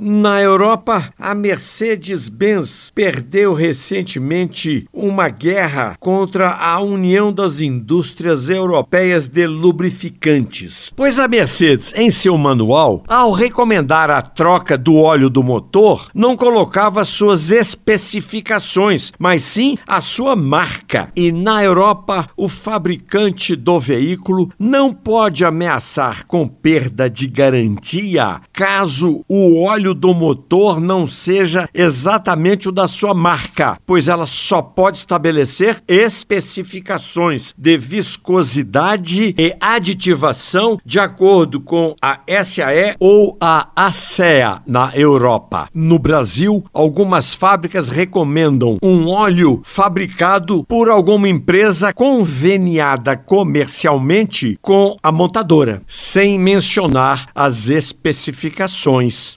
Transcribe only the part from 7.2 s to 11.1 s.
das Indústrias Europeias de Lubrificantes.